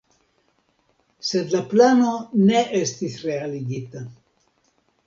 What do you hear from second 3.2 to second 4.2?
realigita.